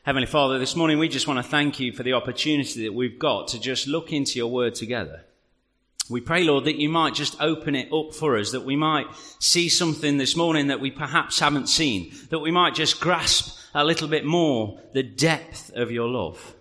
[0.03, 3.19] Heavenly Father, this morning we just want to thank you for the opportunity that we've
[3.19, 5.27] got to just look into your word together.
[6.11, 9.07] We pray, Lord, that you might just open it up for us, that we might
[9.39, 13.85] see something this morning that we perhaps haven't seen, that we might just grasp a
[13.85, 16.55] little bit more the depth of your love.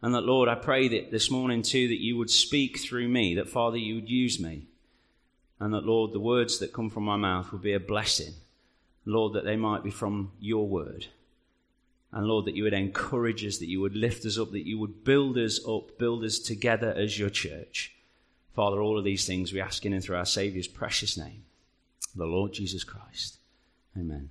[0.00, 3.34] And that, Lord, I pray that this morning too, that you would speak through me,
[3.34, 4.66] that, Father, you would use me.
[5.60, 8.32] And that, Lord, the words that come from my mouth would be a blessing.
[9.04, 11.06] Lord, that they might be from your word.
[12.12, 14.78] And Lord, that you would encourage us, that you would lift us up, that you
[14.78, 17.92] would build us up, build us together as your church.
[18.58, 21.44] Father, all of these things we ask in and through our Saviour's precious name,
[22.16, 23.38] the Lord Jesus Christ.
[23.96, 24.30] Amen.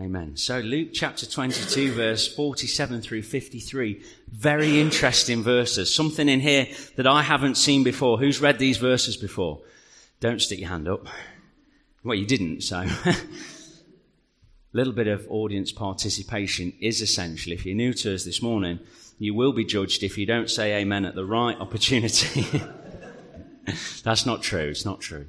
[0.00, 0.38] Amen.
[0.38, 4.02] So, Luke chapter 22, verse 47 through 53.
[4.28, 5.94] Very interesting verses.
[5.94, 8.16] Something in here that I haven't seen before.
[8.16, 9.60] Who's read these verses before?
[10.20, 11.06] Don't stick your hand up.
[12.02, 12.78] Well, you didn't, so.
[12.78, 13.16] A
[14.72, 17.52] little bit of audience participation is essential.
[17.52, 18.80] If you're new to us this morning,
[19.18, 22.62] you will be judged if you don't say amen at the right opportunity.
[24.02, 24.68] That's not true.
[24.68, 25.26] It's not true.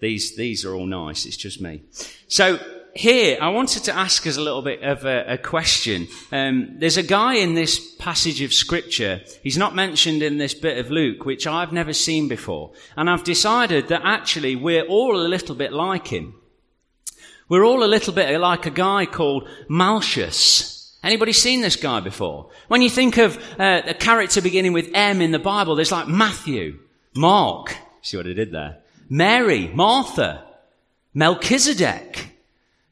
[0.00, 1.24] These, these are all nice.
[1.26, 1.82] It's just me.
[2.28, 2.58] So
[2.96, 6.08] here, I wanted to ask us a little bit of a, a question.
[6.32, 9.20] Um, there's a guy in this passage of scripture.
[9.42, 12.72] He's not mentioned in this bit of Luke, which I've never seen before.
[12.96, 16.34] And I've decided that actually we're all a little bit like him.
[17.48, 20.96] We're all a little bit like a guy called Malchus.
[21.02, 22.50] Anybody seen this guy before?
[22.68, 26.08] When you think of uh, a character beginning with M in the Bible, there's like
[26.08, 26.80] Matthew,
[27.16, 27.76] Mark.
[28.02, 28.78] See what I did there?
[29.08, 30.44] Mary, Martha,
[31.14, 32.36] Melchizedek.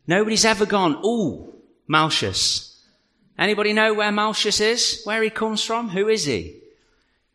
[0.07, 1.55] Nobody's ever gone, ooh,
[1.89, 2.83] Malchus.
[3.39, 5.03] Anybody know where Malchus is?
[5.05, 5.89] Where he comes from?
[5.91, 6.61] Who is he?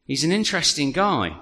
[0.06, 1.36] He's an interesting guy.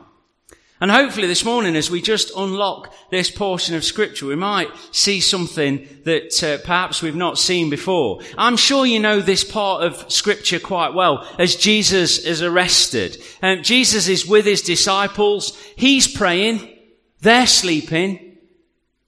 [0.79, 5.19] And hopefully this morning, as we just unlock this portion of scripture, we might see
[5.19, 8.21] something that uh, perhaps we've not seen before.
[8.37, 13.17] I'm sure you know this part of scripture quite well as Jesus is arrested.
[13.41, 15.59] Um, Jesus is with his disciples.
[15.75, 16.77] He's praying.
[17.21, 18.37] They're sleeping.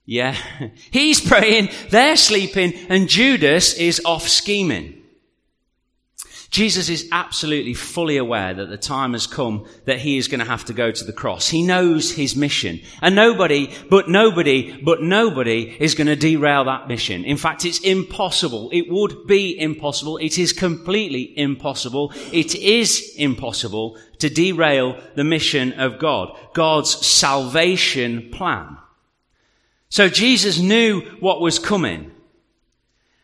[0.04, 0.36] Yeah.
[0.90, 1.68] He's praying.
[1.90, 2.74] They're sleeping.
[2.88, 4.99] And Judas is off scheming.
[6.50, 10.46] Jesus is absolutely fully aware that the time has come that he is going to
[10.46, 11.48] have to go to the cross.
[11.48, 12.80] He knows his mission.
[13.00, 17.24] And nobody, but nobody, but nobody is going to derail that mission.
[17.24, 18.68] In fact, it's impossible.
[18.72, 20.16] It would be impossible.
[20.16, 22.12] It is completely impossible.
[22.32, 28.76] It is impossible to derail the mission of God, God's salvation plan.
[29.88, 32.10] So Jesus knew what was coming.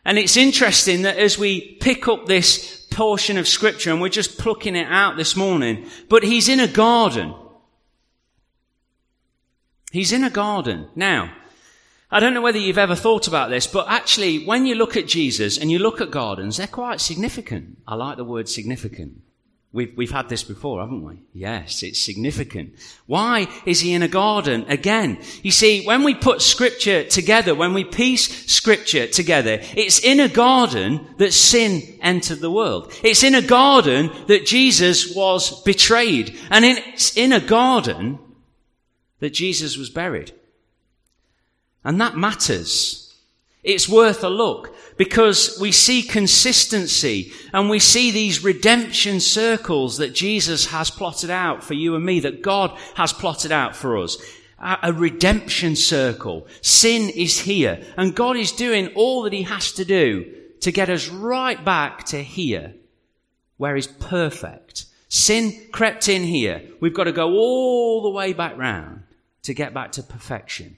[0.05, 4.39] And it's interesting that as we pick up this portion of scripture and we're just
[4.39, 5.85] plucking it out this morning.
[6.09, 7.33] But he's in a garden.
[9.91, 10.89] He's in a garden.
[10.95, 11.31] Now,
[12.09, 15.07] I don't know whether you've ever thought about this, but actually, when you look at
[15.07, 17.77] Jesus and you look at gardens, they're quite significant.
[17.87, 19.21] I like the word significant.
[19.73, 21.19] We've, we've had this before, haven't we?
[21.33, 22.73] Yes, it's significant.
[23.05, 25.19] Why is he in a garden again?
[25.43, 30.29] You see, when we put scripture together, when we piece scripture together, it's in a
[30.29, 32.93] garden that sin entered the world.
[33.03, 36.39] It's in a garden that Jesus was betrayed.
[36.49, 38.19] And it's in a garden
[39.19, 40.31] that Jesus was buried.
[41.83, 43.13] And that matters.
[43.63, 50.13] It's worth a look because we see consistency and we see these redemption circles that
[50.13, 54.17] Jesus has plotted out for you and me, that God has plotted out for us.
[54.59, 56.47] A redemption circle.
[56.61, 60.89] Sin is here and God is doing all that he has to do to get
[60.89, 62.73] us right back to here
[63.57, 64.85] where he's perfect.
[65.09, 66.63] Sin crept in here.
[66.79, 69.03] We've got to go all the way back round
[69.43, 70.77] to get back to perfection.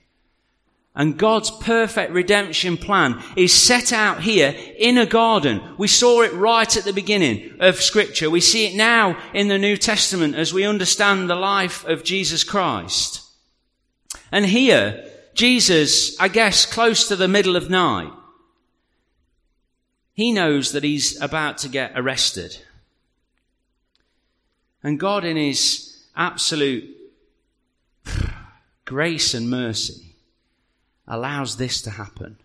[0.95, 5.61] And God's perfect redemption plan is set out here in a garden.
[5.77, 8.29] We saw it right at the beginning of scripture.
[8.29, 12.43] We see it now in the New Testament as we understand the life of Jesus
[12.43, 13.21] Christ.
[14.31, 18.11] And here, Jesus, I guess close to the middle of night,
[20.13, 22.57] he knows that he's about to get arrested.
[24.83, 26.93] And God in his absolute
[28.85, 30.08] grace and mercy
[31.09, 32.37] allows this to happen.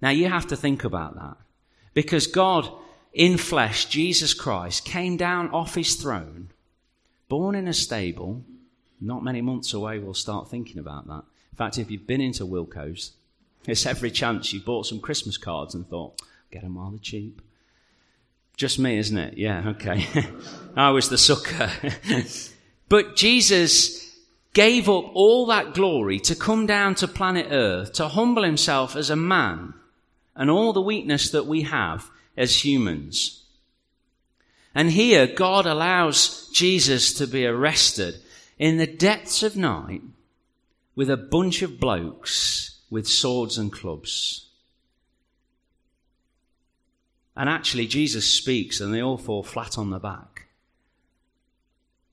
[0.00, 1.36] Now you have to think about that.
[1.92, 2.70] Because God
[3.12, 6.50] in flesh, Jesus Christ, came down off his throne,
[7.28, 8.44] born in a stable,
[9.00, 11.22] not many months away we'll start thinking about that.
[11.52, 13.12] In fact, if you've been into Wilko's,
[13.66, 17.40] It's every chance you bought some Christmas cards and thought, get them while they're cheap.
[18.56, 19.38] Just me, isn't it?
[19.38, 20.06] Yeah, okay.
[20.76, 21.70] I was the sucker.
[22.88, 24.03] but Jesus
[24.54, 29.10] gave up all that glory to come down to planet Earth, to humble himself as
[29.10, 29.74] a man
[30.34, 33.42] and all the weakness that we have as humans.
[34.74, 38.16] And here, God allows Jesus to be arrested
[38.58, 40.02] in the depths of night
[40.96, 44.48] with a bunch of blokes with swords and clubs.
[47.36, 50.46] And actually, Jesus speaks and they all fall flat on the back.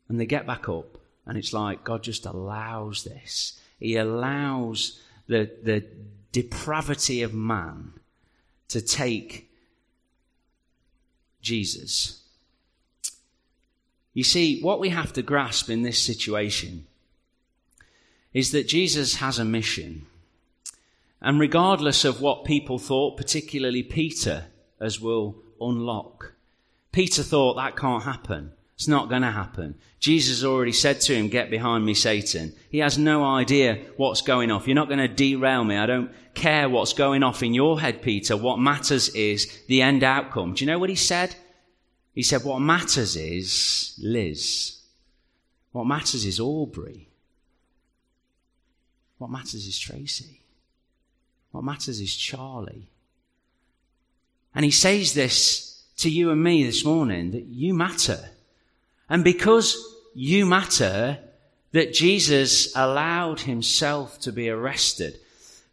[0.09, 0.90] And they get back up,
[1.25, 3.59] and it's like God just allows this.
[3.79, 5.85] He allows the, the
[6.31, 7.93] depravity of man
[8.69, 9.49] to take
[11.41, 12.21] Jesus.
[14.13, 16.85] You see, what we have to grasp in this situation
[18.33, 20.05] is that Jesus has a mission.
[21.21, 24.45] And regardless of what people thought, particularly Peter,
[24.79, 26.33] as we'll unlock,
[26.91, 28.53] Peter thought that can't happen.
[28.81, 29.75] It's not going to happen.
[29.99, 32.51] Jesus already said to him, Get behind me, Satan.
[32.71, 34.65] He has no idea what's going off.
[34.65, 35.77] You're not going to derail me.
[35.77, 38.35] I don't care what's going off in your head, Peter.
[38.35, 40.55] What matters is the end outcome.
[40.55, 41.35] Do you know what he said?
[42.15, 44.79] He said, What matters is Liz.
[45.73, 47.07] What matters is Aubrey.
[49.19, 50.41] What matters is Tracy.
[51.51, 52.89] What matters is Charlie.
[54.55, 58.31] And he says this to you and me this morning that you matter.
[59.11, 59.77] And because
[60.15, 61.19] you matter,
[61.73, 65.19] that Jesus allowed himself to be arrested.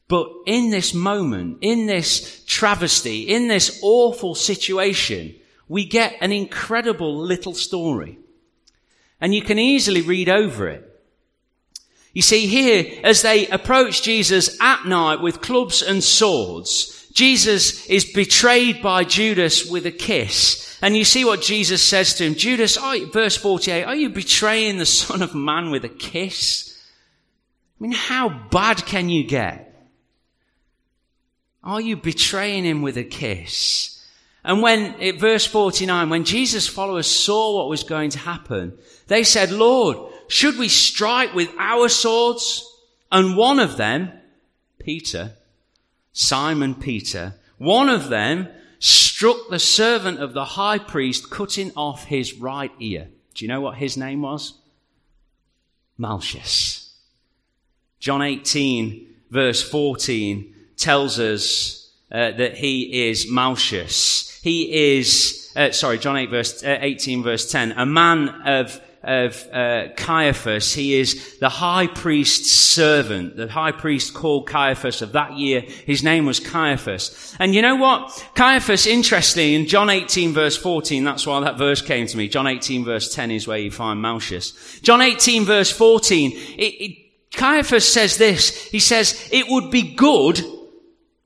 [0.08, 5.37] But in this moment, in this travesty, in this awful situation,
[5.69, 8.19] we get an incredible little story.
[9.20, 10.85] And you can easily read over it.
[12.12, 18.04] You see here, as they approach Jesus at night with clubs and swords, Jesus is
[18.04, 20.78] betrayed by Judas with a kiss.
[20.80, 22.36] And you see what Jesus says to him.
[22.36, 22.78] Judas,
[23.12, 26.80] verse 48, are you betraying the Son of Man with a kiss?
[27.76, 29.64] I mean, how bad can you get?
[31.64, 34.00] Are you betraying him with a kiss?
[34.44, 38.78] And when, at verse 49, when Jesus' followers saw what was going to happen,
[39.08, 39.96] they said, Lord,
[40.28, 42.64] should we strike with our swords?
[43.10, 44.12] And one of them,
[44.78, 45.32] Peter,
[46.18, 48.48] Simon Peter, one of them
[48.80, 53.06] struck the servant of the high priest, cutting off his right ear.
[53.34, 54.54] Do you know what his name was?
[55.96, 56.92] Malchus.
[58.00, 64.40] John 18, verse 14, tells us uh, that he is Malchus.
[64.42, 69.46] He is, uh, sorry, John 8 verse, uh, 18 verse 10, a man of, of
[69.52, 70.74] uh, Caiaphas.
[70.74, 73.36] He is the high priest's servant.
[73.36, 75.60] The high priest called Caiaphas of that year.
[75.60, 77.36] His name was Caiaphas.
[77.38, 78.26] And you know what?
[78.34, 82.28] Caiaphas, interestingly, in John 18 verse 14, that's why that verse came to me.
[82.28, 84.80] John 18 verse 10 is where you find Malchus.
[84.80, 86.98] John 18 verse 14, it, it,
[87.32, 88.68] Caiaphas says this.
[88.68, 90.40] He says, it would be good,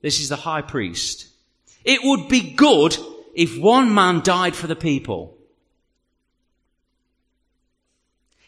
[0.01, 1.27] this is the high priest,
[1.83, 2.95] it would be good
[3.35, 5.37] if one man died for the people.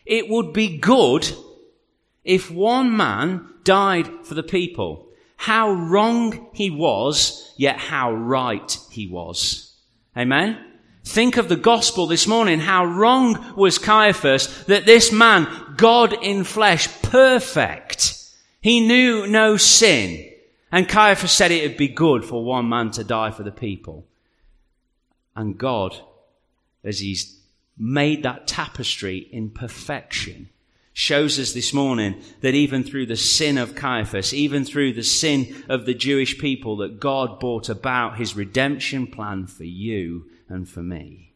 [0.05, 1.27] It would be good
[2.23, 5.09] if one man died for the people.
[5.37, 9.73] How wrong he was, yet how right he was.
[10.15, 10.57] Amen?
[11.03, 12.59] Think of the gospel this morning.
[12.59, 15.47] How wrong was Caiaphas that this man,
[15.77, 18.13] God in flesh, perfect.
[18.61, 20.31] He knew no sin.
[20.71, 24.05] And Caiaphas said it would be good for one man to die for the people.
[25.35, 25.99] And God,
[26.83, 27.34] as He's
[27.77, 30.49] made that tapestry in perfection,
[30.93, 35.63] shows us this morning that even through the sin of Caiaphas, even through the sin
[35.67, 40.81] of the Jewish people, that God brought about His redemption plan for you and for
[40.81, 41.33] me.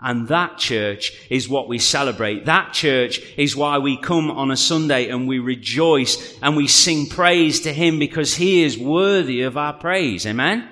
[0.00, 2.44] And that church is what we celebrate.
[2.44, 7.08] That church is why we come on a Sunday and we rejoice and we sing
[7.08, 10.24] praise to Him because He is worthy of our praise.
[10.24, 10.68] Amen?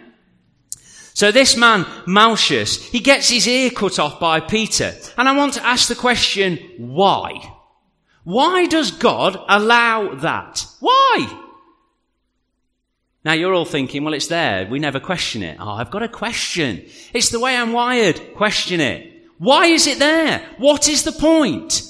[1.17, 4.93] So this man, Malchus, he gets his ear cut off by Peter.
[5.17, 7.55] And I want to ask the question, why?
[8.25, 10.67] Why does God allow that?
[10.79, 11.43] Why?
[13.25, 14.69] Now you're all thinking, well, it's there.
[14.69, 15.57] We never question it.
[15.59, 16.85] Oh, I've got a question.
[17.15, 18.35] It's the way I'm wired.
[18.35, 19.25] Question it.
[19.39, 20.47] Why is it there?
[20.59, 21.86] What is the point?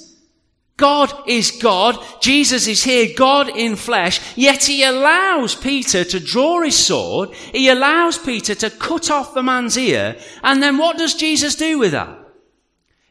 [0.76, 1.96] God is God.
[2.20, 4.20] Jesus is here, God in flesh.
[4.36, 7.30] Yet he allows Peter to draw his sword.
[7.52, 10.16] He allows Peter to cut off the man's ear.
[10.42, 12.18] And then what does Jesus do with that?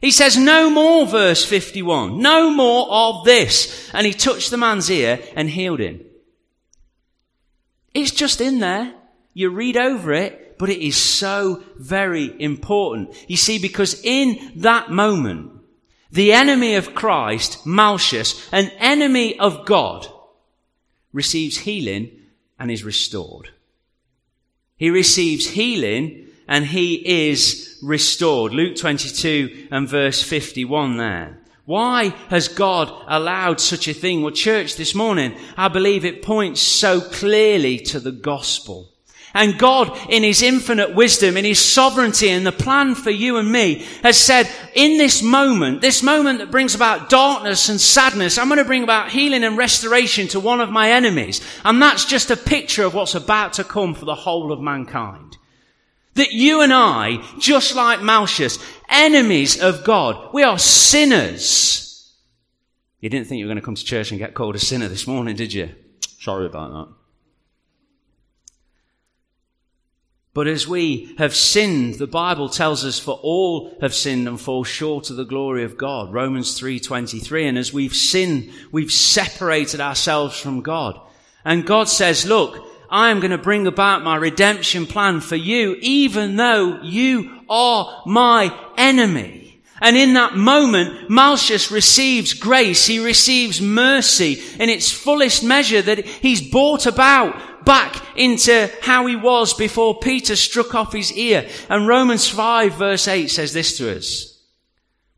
[0.00, 2.20] He says, no more, verse 51.
[2.20, 3.90] No more of this.
[3.92, 6.02] And he touched the man's ear and healed him.
[7.94, 8.94] It's just in there.
[9.32, 13.16] You read over it, but it is so very important.
[13.26, 15.55] You see, because in that moment,
[16.10, 20.06] the enemy of Christ, Malchus, an enemy of God,
[21.12, 22.10] receives healing
[22.58, 23.50] and is restored.
[24.76, 28.52] He receives healing and he is restored.
[28.52, 31.38] Luke 22 and verse 51 there.
[31.64, 34.22] Why has God allowed such a thing?
[34.22, 38.92] Well, church, this morning, I believe it points so clearly to the gospel.
[39.36, 43.52] And God, in His infinite wisdom, in His sovereignty and the plan for you and
[43.52, 48.48] me, has said, in this moment, this moment that brings about darkness and sadness, I'm
[48.48, 51.42] going to bring about healing and restoration to one of my enemies.
[51.66, 55.36] And that's just a picture of what's about to come for the whole of mankind.
[56.14, 62.10] That you and I, just like Malchus, enemies of God, we are sinners.
[63.00, 64.88] You didn't think you were going to come to church and get called a sinner
[64.88, 65.74] this morning, did you?
[66.18, 66.95] Sorry about that.
[70.36, 74.64] But as we have sinned, the Bible tells us for all have sinned and fall
[74.64, 76.12] short of the glory of God.
[76.12, 81.00] Romans 3:23 and as we've sinned, we've separated ourselves from God.
[81.42, 85.78] And God says, look, I am going to bring about my redemption plan for you
[85.80, 89.62] even though you are my enemy.
[89.80, 92.84] And in that moment, Malchus receives grace.
[92.84, 97.34] He receives mercy in its fullest measure that he's brought about
[97.66, 101.46] back into how he was before Peter struck off his ear.
[101.68, 104.40] And Romans 5 verse 8 says this to us.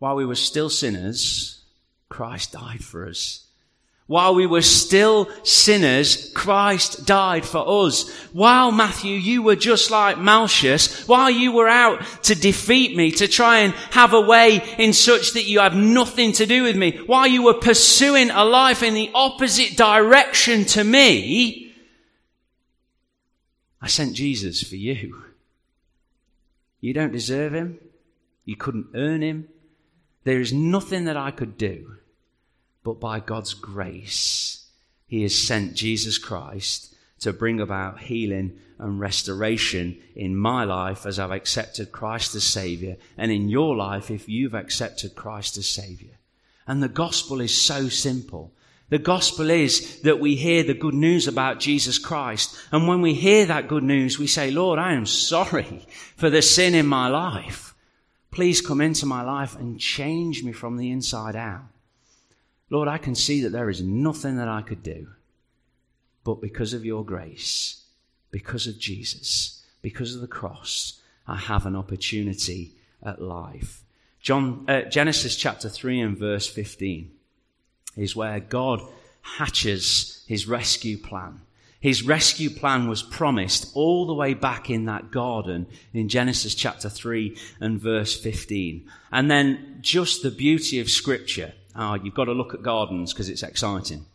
[0.01, 1.63] While we were still sinners,
[2.09, 3.45] Christ died for us.
[4.07, 8.09] While we were still sinners, Christ died for us.
[8.33, 13.29] While Matthew, you were just like Malchus, while you were out to defeat me, to
[13.29, 16.97] try and have a way in such that you have nothing to do with me,
[17.05, 21.68] while you were pursuing a life in the opposite direction to me,
[23.81, 25.25] I sent Jesus for you.
[26.81, 27.79] You don't deserve him.
[28.45, 29.49] You couldn't earn him.
[30.25, 31.97] There is nothing that I could do.
[32.83, 34.67] But by God's grace,
[35.07, 41.19] he has sent Jesus Christ to bring about healing and restoration in my life as
[41.19, 46.19] I've accepted Christ as Savior, and in your life if you've accepted Christ as Savior.
[46.67, 48.53] And the gospel is so simple.
[48.91, 52.57] The gospel is that we hear the good news about Jesus Christ.
[52.73, 56.41] And when we hear that good news, we say, Lord, I am sorry for the
[56.41, 57.75] sin in my life.
[58.31, 61.65] Please come into my life and change me from the inside out.
[62.71, 65.09] Lord, I can see that there is nothing that I could do.
[66.25, 67.83] But because of your grace,
[68.31, 73.83] because of Jesus, because of the cross, I have an opportunity at life.
[74.21, 77.13] John, uh, Genesis chapter 3 and verse 15
[77.97, 78.81] is where God
[79.23, 81.41] hatches his rescue plan.
[81.81, 86.89] His rescue plan was promised all the way back in that garden in Genesis chapter
[86.89, 88.89] 3 and verse 15.
[89.13, 91.53] And then just the beauty of scripture.
[91.77, 94.07] Ah, oh, you've got to look at gardens because it's exciting.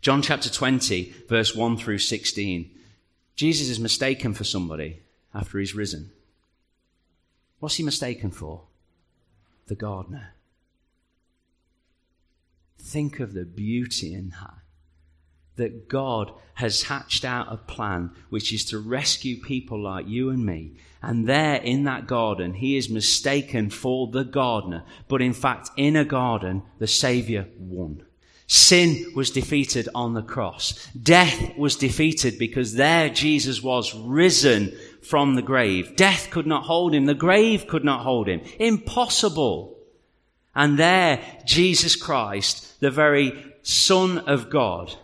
[0.00, 2.70] John chapter 20 verse 1 through 16.
[3.36, 5.00] Jesus is mistaken for somebody
[5.34, 6.10] after he's risen.
[7.60, 8.62] What's he mistaken for?
[9.66, 10.32] The gardener.
[12.82, 14.54] Think of the beauty in that.
[15.56, 20.44] That God has hatched out a plan which is to rescue people like you and
[20.44, 20.76] me.
[21.00, 24.84] And there in that garden, he is mistaken for the gardener.
[25.08, 28.04] But in fact, in a garden, the Savior won.
[28.46, 30.88] Sin was defeated on the cross.
[31.00, 35.96] Death was defeated because there Jesus was risen from the grave.
[35.96, 37.06] Death could not hold him.
[37.06, 38.42] The grave could not hold him.
[38.58, 39.78] Impossible.
[40.54, 44.94] And there, Jesus Christ, the very Son of God,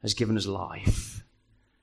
[0.00, 1.22] has given us life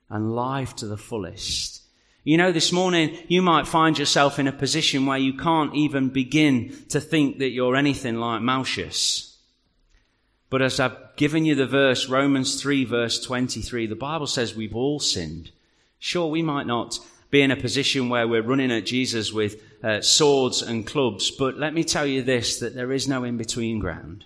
[0.08, 1.82] and life to the fullest.
[2.24, 6.08] You know, this morning you might find yourself in a position where you can't even
[6.10, 9.38] begin to think that you're anything like Malchus.
[10.50, 14.74] But as I've given you the verse, Romans 3 verse 23, the Bible says we've
[14.74, 15.52] all sinned.
[15.98, 16.98] Sure, we might not
[17.30, 21.30] be in a position where we're running at Jesus with uh, swords and clubs.
[21.30, 24.24] But let me tell you this that there is no in between ground.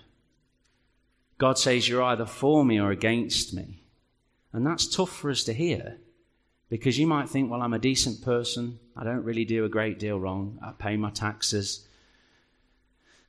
[1.37, 3.83] God says you're either for me or against me.
[4.53, 5.97] And that's tough for us to hear
[6.69, 8.79] because you might think, well, I'm a decent person.
[8.95, 10.57] I don't really do a great deal wrong.
[10.63, 11.85] I pay my taxes.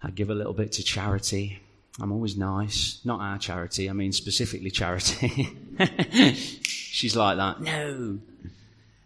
[0.02, 1.60] I give a little bit to charity.
[2.00, 3.00] I'm always nice.
[3.04, 5.48] Not our charity, I mean specifically charity.
[6.34, 7.60] She's like that.
[7.60, 8.20] No.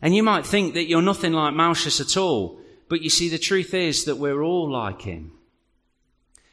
[0.03, 2.61] And you might think that you're nothing like Malchus at all.
[2.89, 5.33] But you see, the truth is that we're all like him.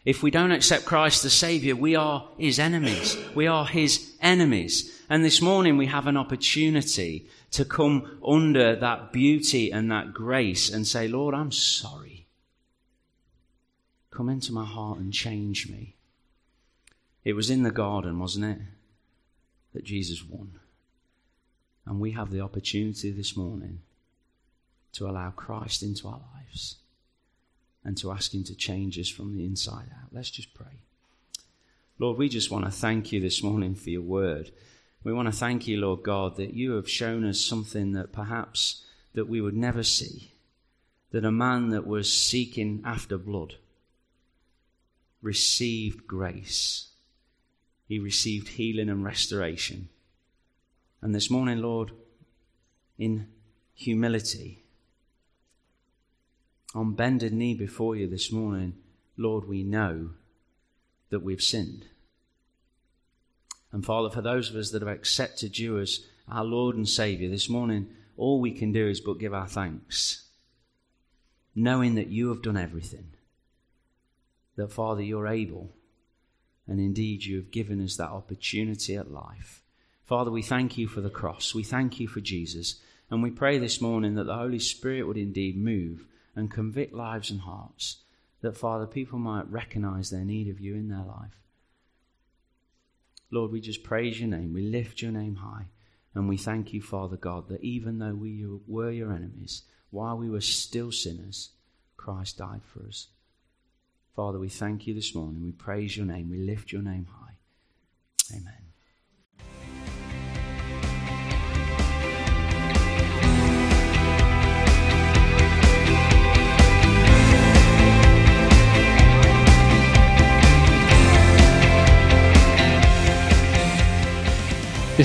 [0.08, 3.18] If we don't accept Christ the Saviour, we are His enemies.
[3.36, 5.04] We are His enemies.
[5.10, 10.70] And this morning we have an opportunity to come under that beauty and that grace
[10.70, 12.26] and say, Lord, I'm sorry.
[14.10, 15.98] Come into my heart and change me.
[17.26, 18.60] It was in the garden, wasn't it?
[19.74, 20.58] That Jesus won.
[21.88, 23.80] And we have the opportunity this morning
[24.94, 26.76] to allow Christ into our lives
[27.84, 30.10] and to ask Him to change us from the inside out.
[30.12, 30.82] Let's just pray.
[31.98, 34.52] Lord, we just want to thank you this morning for your word.
[35.04, 38.84] We want to thank you, Lord God, that you have shown us something that perhaps
[39.14, 40.34] that we would never see.
[41.12, 43.56] That a man that was seeking after blood
[45.22, 46.90] received grace.
[47.88, 49.88] He received healing and restoration.
[51.02, 51.92] And this morning, Lord,
[52.98, 53.28] in
[53.74, 54.64] humility,
[56.74, 58.74] on bended knee before you this morning,
[59.16, 60.12] Lord, we know
[61.10, 61.86] that we've sinned.
[63.72, 67.30] And Father, for those of us that have accepted you as our Lord and Saviour
[67.30, 67.88] this morning,
[68.18, 70.26] all we can do is but give our thanks,
[71.56, 73.12] knowing that you have done everything.
[74.56, 75.70] That, Father, you're able,
[76.68, 79.62] and indeed you have given us that opportunity at life.
[80.08, 81.54] Father, we thank you for the cross.
[81.54, 82.80] We thank you for Jesus.
[83.12, 87.30] And we pray this morning that the Holy Spirit would indeed move and convict lives
[87.30, 87.98] and hearts.
[88.40, 91.42] That, Father, people might recognize their need of you in their life.
[93.32, 94.54] Lord, we just praise your name.
[94.54, 95.66] We lift your name high.
[96.16, 100.30] And we thank you, Father God, that even though we were your enemies, while we
[100.30, 101.50] were still sinners,
[101.98, 103.08] Christ died for us.
[104.16, 105.44] Father, we thank you this morning.
[105.44, 106.30] We praise your name.
[106.30, 107.36] We lift your name high.
[108.34, 108.67] Amen.